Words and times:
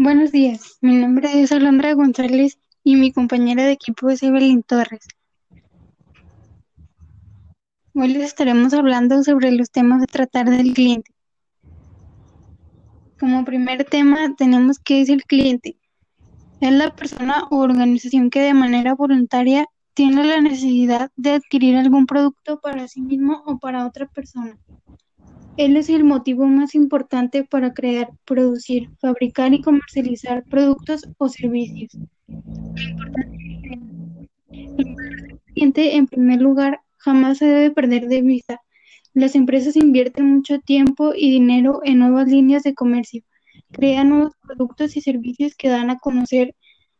Buenos 0.00 0.30
días, 0.30 0.78
mi 0.80 0.94
nombre 0.94 1.42
es 1.42 1.50
Alondra 1.50 1.92
González 1.92 2.60
y 2.84 2.94
mi 2.94 3.10
compañera 3.10 3.64
de 3.64 3.72
equipo 3.72 4.08
es 4.08 4.22
Evelyn 4.22 4.62
Torres. 4.62 5.08
Hoy 7.94 8.06
les 8.06 8.22
estaremos 8.22 8.72
hablando 8.74 9.24
sobre 9.24 9.50
los 9.50 9.72
temas 9.72 10.00
de 10.00 10.06
tratar 10.06 10.48
del 10.48 10.72
cliente. 10.72 11.10
Como 13.18 13.44
primer 13.44 13.82
tema 13.86 14.36
tenemos 14.36 14.78
qué 14.78 15.00
es 15.00 15.08
el 15.08 15.24
cliente. 15.24 15.76
Es 16.60 16.70
la 16.70 16.94
persona 16.94 17.48
o 17.50 17.56
organización 17.56 18.30
que 18.30 18.38
de 18.40 18.54
manera 18.54 18.94
voluntaria 18.94 19.66
tiene 19.94 20.22
la 20.22 20.40
necesidad 20.40 21.10
de 21.16 21.32
adquirir 21.32 21.74
algún 21.74 22.06
producto 22.06 22.60
para 22.60 22.86
sí 22.86 23.00
mismo 23.00 23.42
o 23.46 23.58
para 23.58 23.84
otra 23.84 24.06
persona. 24.06 24.56
Él 25.58 25.76
es 25.76 25.88
el 25.88 26.04
motivo 26.04 26.46
más 26.46 26.76
importante 26.76 27.42
para 27.42 27.74
crear, 27.74 28.10
producir, 28.24 28.90
fabricar 29.00 29.52
y 29.52 29.60
comercializar 29.60 30.44
productos 30.44 31.02
o 31.18 31.28
servicios. 31.28 31.90
El 34.52 35.40
cliente, 35.52 35.96
en 35.96 36.06
primer 36.06 36.40
lugar, 36.40 36.80
jamás 36.98 37.38
se 37.38 37.46
debe 37.46 37.72
perder 37.72 38.06
de 38.06 38.22
vista. 38.22 38.60
Las 39.14 39.34
empresas 39.34 39.74
invierten 39.74 40.32
mucho 40.32 40.60
tiempo 40.60 41.12
y 41.12 41.32
dinero 41.32 41.80
en 41.82 41.98
nuevas 41.98 42.28
líneas 42.28 42.62
de 42.62 42.74
comercio, 42.74 43.24
crean 43.72 44.10
nuevos 44.10 44.34
productos 44.46 44.96
y 44.96 45.00
servicios 45.00 45.56
que 45.56 45.70
dan 45.70 45.90
a 45.90 45.98
conocer. 45.98 46.54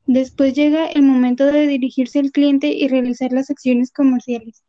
Después 0.06 0.54
llega 0.54 0.86
el 0.86 1.02
momento 1.02 1.46
de 1.46 1.68
dirigirse 1.68 2.18
al 2.18 2.32
cliente 2.32 2.72
y 2.72 2.88
realizar 2.88 3.30
las 3.32 3.50
acciones 3.50 3.92
comerciales. 3.92 4.64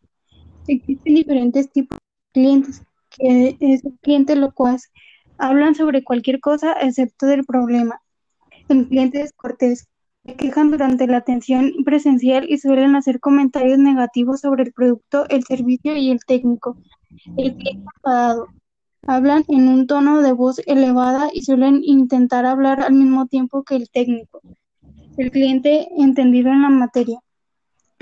Existen 0.68 1.16
diferentes 1.16 1.72
tipos 1.72 1.98
de 1.98 2.40
clientes 2.40 2.84
que 3.20 3.58
es 3.60 3.86
el 3.86 3.94
cliente 4.02 4.36
locuaz. 4.36 4.92
Hablan 5.38 5.76
sobre 5.76 6.04
cualquier 6.04 6.40
cosa 6.40 6.74
excepto 6.74 7.26
del 7.26 7.46
problema. 7.46 8.02
El 8.68 8.88
cliente 8.88 9.22
es 9.22 9.34
cortés. 9.34 9.88
Se 10.26 10.36
quejan 10.36 10.72
durante 10.72 11.08
la 11.08 11.18
atención 11.18 11.72
presencial 11.86 12.46
y 12.50 12.58
suelen 12.58 12.96
hacer 12.96 13.20
comentarios 13.20 13.80
negativos 13.80 14.42
sobre 14.42 14.64
el 14.64 14.74
producto, 14.74 15.28
el 15.30 15.44
servicio 15.44 15.96
y 15.96 16.12
el 16.12 16.20
técnico. 16.26 16.78
El 17.38 17.56
cliente 17.56 17.86
enfadado. 17.96 18.48
Hablan 19.08 19.46
en 19.48 19.68
un 19.70 19.88
tono 19.88 20.22
de 20.22 20.34
voz 20.34 20.62
elevada 20.68 21.30
y 21.34 21.44
suelen 21.44 21.82
intentar 21.84 22.46
hablar 22.46 22.82
al 22.82 22.94
mismo 22.94 23.28
tiempo 23.28 23.64
que 23.64 23.76
el 23.76 23.90
técnico. 23.90 24.42
El 25.18 25.32
cliente 25.32 25.88
entendido 25.98 26.50
en 26.52 26.62
la 26.62 26.70
materia 26.70 27.20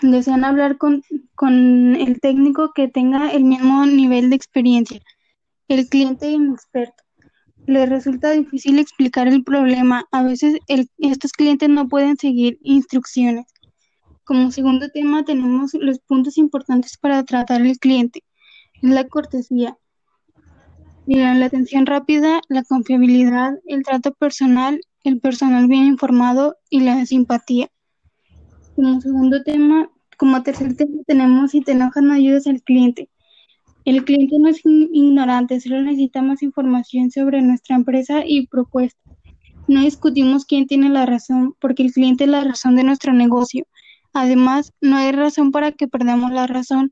desean 0.01 0.43
hablar 0.43 0.77
con, 0.77 1.03
con, 1.35 1.95
el 1.95 2.19
técnico 2.19 2.71
que 2.73 2.87
tenga 2.87 3.31
el 3.31 3.43
mismo 3.43 3.85
nivel 3.85 4.29
de 4.29 4.35
experiencia. 4.35 5.01
El 5.67 5.89
cliente 5.89 6.31
inexperto. 6.31 7.03
Le 7.65 7.85
resulta 7.85 8.31
difícil 8.31 8.79
explicar 8.79 9.27
el 9.27 9.43
problema. 9.43 10.05
A 10.11 10.23
veces 10.23 10.59
estos 10.97 11.33
clientes 11.33 11.67
no 11.67 11.89
pueden 11.89 12.15
seguir 12.17 12.57
instrucciones. 12.61 13.47
Como 14.23 14.51
segundo 14.51 14.89
tema 14.89 15.25
tenemos 15.25 15.73
los 15.73 15.99
puntos 15.99 16.37
importantes 16.37 16.97
para 16.97 17.23
tratar 17.23 17.61
al 17.61 17.77
cliente. 17.79 18.23
La 18.81 19.07
cortesía. 19.07 19.77
La 21.05 21.45
atención 21.45 21.85
rápida, 21.85 22.41
la 22.47 22.63
confiabilidad, 22.63 23.59
el 23.65 23.83
trato 23.83 24.13
personal, 24.13 24.79
el 25.03 25.19
personal 25.19 25.67
bien 25.67 25.83
informado 25.83 26.57
y 26.69 26.81
la 26.81 27.05
simpatía. 27.05 27.69
Como 28.75 29.01
segundo 29.01 29.43
tema, 29.43 29.89
como 30.17 30.43
tercer 30.43 30.75
tema 30.75 31.01
tenemos 31.05 31.51
si 31.51 31.61
te 31.61 31.73
enojas 31.73 32.03
no 32.03 32.13
ayudas 32.13 32.47
al 32.47 32.61
cliente. 32.61 33.09
El 33.87 34.03
cliente 34.03 34.37
no 34.37 34.49
es 34.49 34.59
ignorante, 34.65 35.61
solo 35.61 35.81
necesita 35.81 36.21
más 36.21 36.43
información 36.43 37.09
sobre 37.09 37.41
nuestra 37.41 37.77
empresa 37.77 38.21
y 38.25 38.45
propuesta. 38.47 38.99
No 39.69 39.81
discutimos 39.81 40.43
quién 40.43 40.67
tiene 40.67 40.89
la 40.89 41.05
razón, 41.05 41.55
porque 41.61 41.83
el 41.83 41.93
cliente 41.93 42.25
es 42.25 42.29
la 42.29 42.43
razón 42.43 42.75
de 42.75 42.83
nuestro 42.83 43.13
negocio. 43.13 43.65
Además, 44.11 44.73
no 44.81 44.97
hay 44.97 45.13
razón 45.13 45.53
para 45.53 45.71
que 45.71 45.87
perdamos 45.87 46.33
la 46.33 46.47
razón 46.47 46.91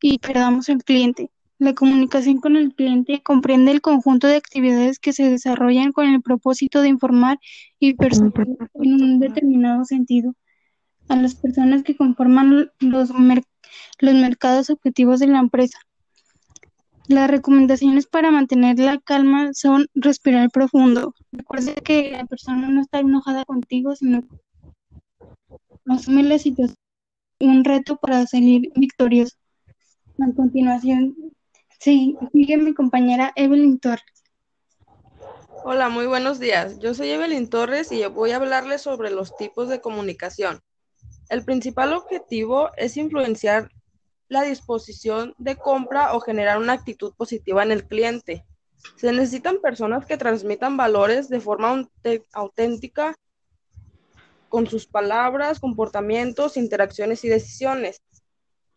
y 0.00 0.20
perdamos 0.20 0.68
el 0.68 0.84
cliente. 0.84 1.32
La 1.58 1.74
comunicación 1.74 2.38
con 2.38 2.54
el 2.54 2.72
cliente 2.72 3.20
comprende 3.20 3.72
el 3.72 3.80
conjunto 3.80 4.28
de 4.28 4.36
actividades 4.36 5.00
que 5.00 5.12
se 5.12 5.28
desarrollan 5.28 5.90
con 5.90 6.06
el 6.06 6.22
propósito 6.22 6.82
de 6.82 6.88
informar 6.88 7.40
y 7.80 7.94
persuadir 7.94 8.46
en 8.74 8.92
un 9.02 9.18
determinado 9.18 9.84
sentido 9.84 10.36
a 11.08 11.16
las 11.16 11.34
personas 11.34 11.82
que 11.82 11.96
conforman 11.96 12.70
los, 12.80 13.10
los 13.98 14.14
mercados 14.14 14.70
objetivos 14.70 15.18
de 15.18 15.26
la 15.26 15.40
empresa. 15.40 15.80
Las 17.08 17.30
recomendaciones 17.30 18.06
para 18.06 18.30
mantener 18.30 18.78
la 18.78 18.98
calma 18.98 19.50
son 19.54 19.86
respirar 19.94 20.50
profundo. 20.50 21.14
Recuerda 21.32 21.74
que 21.76 22.10
la 22.12 22.26
persona 22.26 22.68
no 22.68 22.82
está 22.82 23.00
enojada 23.00 23.46
contigo, 23.46 23.96
sino 23.96 24.24
asume 25.86 26.22
la 26.22 26.38
situación 26.38 26.76
un 27.40 27.64
reto 27.64 27.96
para 27.96 28.26
salir 28.26 28.70
victorioso. 28.74 29.36
A 30.20 30.34
continuación, 30.34 31.16
sí, 31.78 32.16
sigue 32.32 32.56
mi 32.56 32.74
compañera 32.74 33.32
Evelyn 33.36 33.78
Torres. 33.78 34.04
Hola, 35.64 35.88
muy 35.88 36.06
buenos 36.06 36.38
días. 36.38 36.78
Yo 36.78 36.94
soy 36.94 37.10
Evelyn 37.10 37.48
Torres 37.48 37.92
y 37.92 38.04
voy 38.06 38.32
a 38.32 38.36
hablarles 38.36 38.82
sobre 38.82 39.10
los 39.10 39.36
tipos 39.36 39.68
de 39.68 39.80
comunicación. 39.80 40.60
El 41.28 41.44
principal 41.44 41.92
objetivo 41.92 42.70
es 42.76 42.96
influenciar 42.96 43.70
la 44.28 44.42
disposición 44.42 45.34
de 45.38 45.56
compra 45.56 46.14
o 46.14 46.20
generar 46.20 46.58
una 46.58 46.74
actitud 46.74 47.12
positiva 47.16 47.62
en 47.62 47.72
el 47.72 47.86
cliente. 47.86 48.44
Se 48.96 49.12
necesitan 49.12 49.60
personas 49.60 50.06
que 50.06 50.16
transmitan 50.16 50.76
valores 50.76 51.28
de 51.28 51.40
forma 51.40 51.88
auténtica 52.32 53.14
con 54.48 54.66
sus 54.66 54.86
palabras, 54.86 55.60
comportamientos, 55.60 56.56
interacciones 56.56 57.24
y 57.24 57.28
decisiones. 57.28 58.02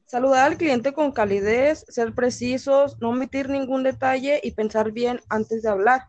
Saludar 0.05 0.51
al 0.51 0.57
cliente 0.57 0.91
con 0.93 1.13
calidez, 1.13 1.85
ser 1.87 2.13
precisos, 2.13 2.99
no 2.99 3.09
omitir 3.09 3.49
ningún 3.49 3.83
detalle 3.83 4.41
y 4.43 4.51
pensar 4.51 4.91
bien 4.91 5.21
antes 5.29 5.61
de 5.61 5.69
hablar. 5.69 6.07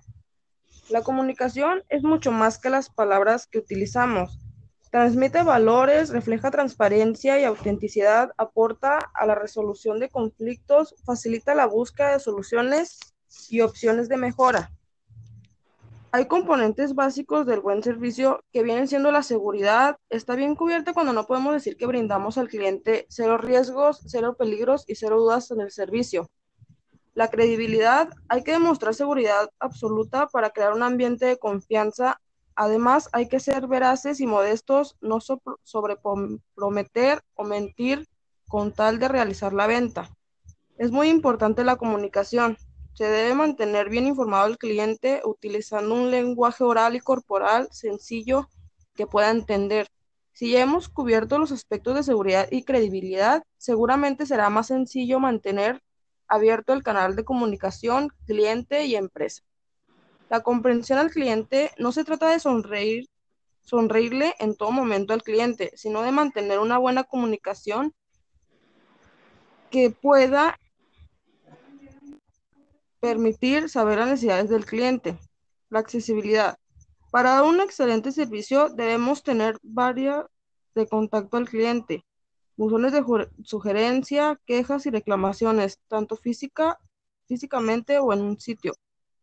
La 0.88 1.02
comunicación 1.02 1.84
es 1.88 2.02
mucho 2.02 2.32
más 2.32 2.58
que 2.58 2.70
las 2.70 2.90
palabras 2.90 3.46
que 3.46 3.58
utilizamos. 3.58 4.38
Transmite 4.92 5.42
valores, 5.42 6.10
refleja 6.10 6.50
transparencia 6.50 7.40
y 7.40 7.44
autenticidad, 7.44 8.32
aporta 8.36 8.98
a 9.14 9.24
la 9.24 9.34
resolución 9.34 9.98
de 9.98 10.10
conflictos, 10.10 10.94
facilita 11.06 11.54
la 11.54 11.64
búsqueda 11.64 12.12
de 12.12 12.20
soluciones 12.20 13.00
y 13.48 13.62
opciones 13.62 14.10
de 14.10 14.18
mejora. 14.18 14.70
Hay 16.10 16.26
componentes 16.26 16.94
básicos 16.94 17.46
del 17.46 17.60
buen 17.60 17.82
servicio 17.82 18.44
que 18.52 18.62
vienen 18.62 18.86
siendo 18.86 19.10
la 19.10 19.22
seguridad. 19.22 19.96
Está 20.10 20.34
bien 20.34 20.54
cubierta 20.54 20.92
cuando 20.92 21.14
no 21.14 21.26
podemos 21.26 21.54
decir 21.54 21.78
que 21.78 21.86
brindamos 21.86 22.36
al 22.36 22.48
cliente 22.48 23.06
cero 23.08 23.38
riesgos, 23.38 24.02
cero 24.08 24.36
peligros 24.38 24.84
y 24.86 24.96
cero 24.96 25.18
dudas 25.18 25.50
en 25.52 25.62
el 25.62 25.70
servicio. 25.70 26.28
La 27.14 27.30
credibilidad, 27.30 28.10
hay 28.28 28.44
que 28.44 28.52
demostrar 28.52 28.92
seguridad 28.92 29.48
absoluta 29.58 30.26
para 30.26 30.50
crear 30.50 30.74
un 30.74 30.82
ambiente 30.82 31.24
de 31.24 31.38
confianza 31.38 32.20
Además, 32.54 33.08
hay 33.12 33.28
que 33.28 33.40
ser 33.40 33.66
veraces 33.66 34.20
y 34.20 34.26
modestos, 34.26 34.96
no 35.00 35.18
sobreprometer 35.62 37.22
o 37.34 37.44
mentir 37.44 38.06
con 38.48 38.72
tal 38.72 38.98
de 38.98 39.08
realizar 39.08 39.52
la 39.52 39.66
venta. 39.66 40.10
Es 40.76 40.90
muy 40.90 41.08
importante 41.08 41.64
la 41.64 41.76
comunicación. 41.76 42.58
Se 42.94 43.04
debe 43.04 43.34
mantener 43.34 43.88
bien 43.88 44.06
informado 44.06 44.46
el 44.46 44.58
cliente 44.58 45.22
utilizando 45.24 45.94
un 45.94 46.10
lenguaje 46.10 46.62
oral 46.64 46.94
y 46.94 47.00
corporal 47.00 47.68
sencillo 47.70 48.48
que 48.94 49.06
pueda 49.06 49.30
entender. 49.30 49.86
Si 50.32 50.50
ya 50.50 50.60
hemos 50.60 50.88
cubierto 50.88 51.38
los 51.38 51.52
aspectos 51.52 51.94
de 51.94 52.02
seguridad 52.02 52.48
y 52.50 52.64
credibilidad, 52.64 53.42
seguramente 53.56 54.26
será 54.26 54.50
más 54.50 54.66
sencillo 54.68 55.20
mantener 55.20 55.82
abierto 56.28 56.72
el 56.72 56.82
canal 56.82 57.16
de 57.16 57.24
comunicación 57.24 58.08
cliente 58.26 58.84
y 58.86 58.96
empresa. 58.96 59.42
La 60.32 60.42
comprensión 60.42 60.98
al 60.98 61.10
cliente 61.10 61.72
no 61.76 61.92
se 61.92 62.04
trata 62.04 62.30
de 62.30 62.40
sonreír, 62.40 63.06
sonreírle 63.60 64.34
en 64.38 64.56
todo 64.56 64.70
momento 64.72 65.12
al 65.12 65.22
cliente, 65.22 65.70
sino 65.76 66.00
de 66.00 66.10
mantener 66.10 66.58
una 66.58 66.78
buena 66.78 67.04
comunicación 67.04 67.92
que 69.68 69.90
pueda 69.90 70.58
permitir 72.98 73.68
saber 73.68 73.98
las 73.98 74.08
necesidades 74.08 74.48
del 74.48 74.64
cliente. 74.64 75.18
La 75.68 75.80
accesibilidad. 75.80 76.56
Para 77.10 77.42
un 77.42 77.60
excelente 77.60 78.10
servicio 78.10 78.70
debemos 78.70 79.22
tener 79.22 79.58
varias 79.62 80.24
de 80.74 80.88
contacto 80.88 81.36
al 81.36 81.46
cliente, 81.46 82.06
buzones 82.56 82.92
de 82.92 83.04
sugerencia, 83.44 84.40
quejas 84.46 84.86
y 84.86 84.90
reclamaciones, 84.90 85.78
tanto 85.88 86.16
física, 86.16 86.78
físicamente 87.26 87.98
o 87.98 88.14
en 88.14 88.22
un 88.22 88.40
sitio. 88.40 88.72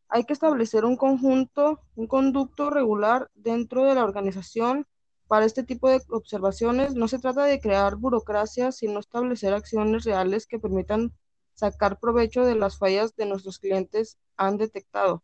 Hay 0.10 0.24
que 0.26 0.34
establecer 0.34 0.86
un 0.86 0.98
conjunto, 0.98 1.82
un 1.96 2.08
conducto 2.08 2.70
regular 2.70 3.30
dentro 3.36 3.86
de 3.86 3.96
la 3.96 4.04
organización 4.04 4.88
para 5.28 5.46
este 5.46 5.64
tipo 5.64 5.88
de 5.88 6.02
observaciones. 6.10 6.96
No 6.96 7.08
se 7.08 7.20
trata 7.20 7.44
de 7.46 7.60
crear 7.60 7.96
burocracia, 7.96 8.72
sino 8.72 9.00
establecer 9.00 9.54
acciones 9.54 10.04
reales 10.04 10.48
que 10.48 10.60
permitan 10.60 11.14
sacar 11.54 12.00
provecho 12.00 12.44
de 12.44 12.56
las 12.56 12.78
fallas 12.80 13.16
de 13.16 13.28
nuestros 13.28 13.60
clientes 13.60 14.18
han 14.36 14.58
detectado. 14.58 15.24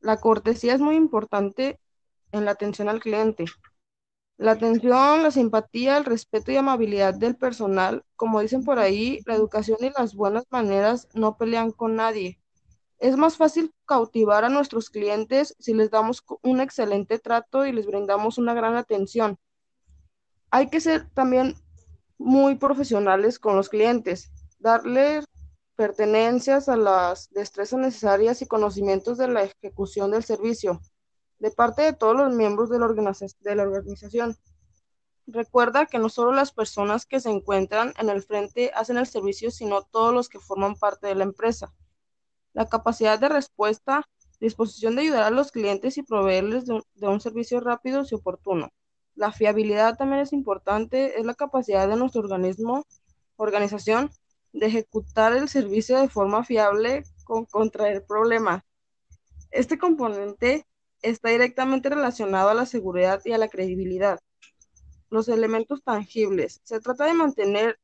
La 0.00 0.18
cortesía 0.18 0.74
es 0.74 0.80
muy 0.80 0.96
importante 0.96 1.80
en 2.32 2.44
la 2.44 2.50
atención 2.50 2.90
al 2.90 3.00
cliente. 3.00 3.46
La 4.36 4.52
atención, 4.52 5.22
la 5.22 5.30
simpatía, 5.30 5.96
el 5.96 6.04
respeto 6.04 6.50
y 6.50 6.56
amabilidad 6.56 7.14
del 7.14 7.36
personal, 7.36 8.04
como 8.16 8.40
dicen 8.40 8.64
por 8.64 8.78
ahí, 8.78 9.20
la 9.24 9.36
educación 9.36 9.78
y 9.80 9.90
las 9.96 10.14
buenas 10.14 10.44
maneras 10.50 11.08
no 11.14 11.38
pelean 11.38 11.70
con 11.70 11.96
nadie. 11.96 12.41
Es 13.02 13.16
más 13.16 13.36
fácil 13.36 13.74
cautivar 13.84 14.44
a 14.44 14.48
nuestros 14.48 14.88
clientes 14.88 15.56
si 15.58 15.74
les 15.74 15.90
damos 15.90 16.24
un 16.40 16.60
excelente 16.60 17.18
trato 17.18 17.66
y 17.66 17.72
les 17.72 17.84
brindamos 17.84 18.38
una 18.38 18.54
gran 18.54 18.76
atención. 18.76 19.40
Hay 20.52 20.70
que 20.70 20.80
ser 20.80 21.10
también 21.10 21.56
muy 22.16 22.54
profesionales 22.54 23.40
con 23.40 23.56
los 23.56 23.68
clientes, 23.68 24.30
darles 24.60 25.24
pertenencias 25.74 26.68
a 26.68 26.76
las 26.76 27.28
destrezas 27.30 27.80
necesarias 27.80 28.40
y 28.40 28.46
conocimientos 28.46 29.18
de 29.18 29.26
la 29.26 29.42
ejecución 29.42 30.12
del 30.12 30.22
servicio 30.22 30.80
de 31.40 31.50
parte 31.50 31.82
de 31.82 31.94
todos 31.94 32.16
los 32.16 32.32
miembros 32.32 32.70
de 32.70 32.78
la, 32.78 32.86
de 32.86 33.56
la 33.56 33.62
organización. 33.64 34.36
Recuerda 35.26 35.86
que 35.86 35.98
no 35.98 36.08
solo 36.08 36.32
las 36.32 36.52
personas 36.52 37.04
que 37.04 37.18
se 37.18 37.30
encuentran 37.30 37.94
en 37.98 38.10
el 38.10 38.22
frente 38.22 38.70
hacen 38.76 38.96
el 38.96 39.08
servicio, 39.08 39.50
sino 39.50 39.82
todos 39.82 40.14
los 40.14 40.28
que 40.28 40.38
forman 40.38 40.76
parte 40.76 41.08
de 41.08 41.16
la 41.16 41.24
empresa 41.24 41.74
la 42.52 42.66
capacidad 42.66 43.18
de 43.18 43.28
respuesta, 43.28 44.08
disposición 44.40 44.96
de 44.96 45.02
ayudar 45.02 45.24
a 45.24 45.30
los 45.30 45.52
clientes 45.52 45.96
y 45.98 46.02
proveerles 46.02 46.66
de 46.66 47.08
un, 47.08 47.20
servicio 47.20 47.60
rápido 47.60 48.04
y 48.10 48.14
oportuno. 48.14 48.70
La 49.14 49.32
fiabilidad 49.32 49.96
también 49.96 50.22
es 50.22 50.32
importante, 50.32 51.18
es 51.18 51.26
la 51.26 51.34
capacidad 51.34 51.88
de 51.88 51.96
nuestro 51.96 52.22
organismo, 52.22 52.84
organización, 53.36 54.10
de 54.52 54.66
ejecutar 54.66 55.34
el 55.34 55.48
servicio 55.48 55.98
de 55.98 56.08
forma 56.08 56.44
fiable 56.44 57.04
con 57.24 57.44
contraer 57.46 58.04
problemas. 58.04 58.62
Este 59.50 59.78
componente 59.78 60.66
está 61.02 61.30
directamente 61.30 61.88
relacionado 61.88 62.50
a 62.50 62.54
la 62.54 62.66
seguridad 62.66 63.20
y 63.24 63.32
a 63.32 63.38
la 63.38 63.48
credibilidad. 63.48 64.18
Los 65.10 65.28
elementos 65.28 65.82
tangibles. 65.82 66.60
Se 66.64 66.80
trata 66.80 67.06
de 67.06 67.14
mantener 67.14 67.78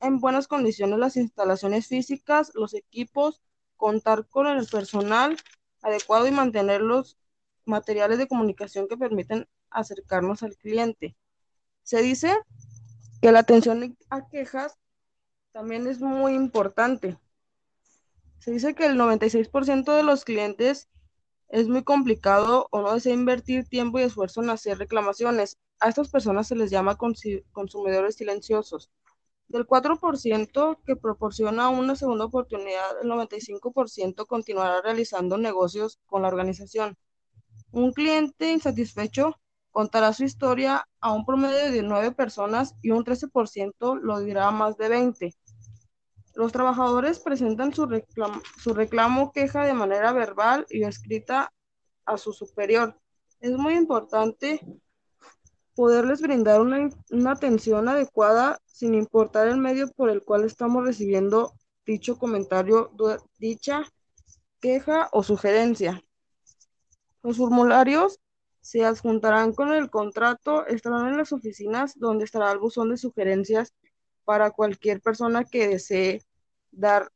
en 0.00 0.18
buenas 0.18 0.48
condiciones 0.48 0.98
las 0.98 1.16
instalaciones 1.16 1.88
físicas, 1.88 2.52
los 2.54 2.74
equipos, 2.74 3.42
contar 3.80 4.26
con 4.28 4.46
el 4.46 4.66
personal 4.66 5.36
adecuado 5.82 6.28
y 6.28 6.30
mantener 6.30 6.82
los 6.82 7.18
materiales 7.64 8.18
de 8.18 8.28
comunicación 8.28 8.86
que 8.86 8.98
permiten 8.98 9.48
acercarnos 9.70 10.42
al 10.42 10.56
cliente. 10.56 11.16
Se 11.82 12.02
dice 12.02 12.36
que 13.22 13.32
la 13.32 13.40
atención 13.40 13.96
a 14.10 14.28
quejas 14.28 14.78
también 15.52 15.86
es 15.86 16.00
muy 16.00 16.34
importante. 16.34 17.18
Se 18.38 18.50
dice 18.52 18.74
que 18.74 18.84
el 18.84 18.96
96% 18.96 19.96
de 19.96 20.02
los 20.02 20.24
clientes 20.24 20.90
es 21.48 21.66
muy 21.66 21.82
complicado 21.82 22.68
o 22.70 22.82
no 22.82 22.92
desea 22.92 23.14
invertir 23.14 23.66
tiempo 23.66 23.98
y 23.98 24.02
esfuerzo 24.02 24.42
en 24.42 24.50
hacer 24.50 24.78
reclamaciones. 24.78 25.58
A 25.80 25.88
estas 25.88 26.10
personas 26.10 26.48
se 26.48 26.54
les 26.54 26.70
llama 26.70 26.96
consumidores 26.96 28.16
silenciosos. 28.16 28.90
Del 29.50 29.66
4% 29.66 30.78
que 30.86 30.94
proporciona 30.94 31.70
una 31.70 31.96
segunda 31.96 32.24
oportunidad, 32.26 33.02
el 33.02 33.10
95% 33.10 34.24
continuará 34.28 34.80
realizando 34.80 35.38
negocios 35.38 35.98
con 36.06 36.22
la 36.22 36.28
organización. 36.28 36.96
Un 37.72 37.92
cliente 37.92 38.52
insatisfecho 38.52 39.40
contará 39.72 40.12
su 40.12 40.22
historia 40.22 40.86
a 41.00 41.12
un 41.12 41.26
promedio 41.26 41.72
de 41.72 41.82
9 41.82 42.12
personas 42.12 42.76
y 42.80 42.92
un 42.92 43.04
13% 43.04 43.98
lo 44.00 44.20
dirá 44.20 44.46
a 44.46 44.52
más 44.52 44.76
de 44.76 44.88
20. 44.88 45.34
Los 46.36 46.52
trabajadores 46.52 47.18
presentan 47.18 47.74
su 47.74 47.86
reclamo, 47.86 48.40
su 48.56 48.72
reclamo 48.72 49.32
queja 49.32 49.64
de 49.64 49.74
manera 49.74 50.12
verbal 50.12 50.64
y 50.70 50.84
escrita 50.84 51.52
a 52.04 52.18
su 52.18 52.32
superior. 52.32 52.96
Es 53.40 53.50
muy 53.50 53.74
importante 53.74 54.60
poderles 55.80 56.20
brindar 56.20 56.60
una, 56.60 56.90
atención 57.30 57.88
adecuada 57.88 58.60
sin 58.66 58.92
importar 58.92 59.48
el 59.48 59.56
medio 59.56 59.90
por 59.90 60.10
el 60.10 60.22
cual 60.22 60.44
estamos 60.44 60.84
recibiendo 60.84 61.54
dicho 61.86 62.18
comentario, 62.18 62.92
dicha 63.38 63.84
queja 64.60 65.08
o 65.10 65.22
sugerencia. 65.22 66.04
Los 67.22 67.38
formularios 67.38 68.20
se 68.60 68.84
adjuntarán 68.84 69.54
con 69.54 69.72
el 69.72 69.88
contrato, 69.88 70.66
estarán 70.66 71.08
en 71.08 71.16
las 71.16 71.32
oficinas 71.32 71.98
donde 71.98 72.26
estará 72.26 72.52
el 72.52 72.58
buzón 72.58 72.90
de 72.90 72.98
sugerencias 72.98 73.72
para 74.26 74.50
cualquier 74.50 75.00
persona 75.00 75.44
que 75.44 75.66
desee 75.66 76.22
dar 76.72 77.10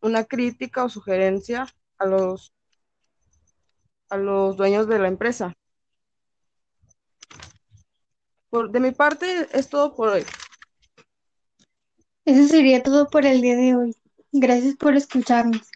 una 0.00 0.24
crítica 0.24 0.82
o 0.82 0.88
sugerencia 0.88 1.68
a 1.96 2.06
los, 2.06 2.52
a 4.08 4.16
los 4.16 4.56
dueños 4.56 4.88
de 4.88 4.98
la 4.98 5.06
empresa 5.06 5.54
de 8.52 8.80
mi 8.80 8.90
parte 8.90 9.48
es 9.52 9.68
todo 9.68 9.94
por 9.94 10.08
hoy. 10.08 10.24
Eso 12.24 12.48
sería 12.48 12.82
todo 12.82 13.08
por 13.08 13.26
el 13.26 13.40
día 13.40 13.56
de 13.56 13.76
hoy. 13.76 13.96
Gracias 14.32 14.76
por 14.76 14.96
escucharnos. 14.96 15.70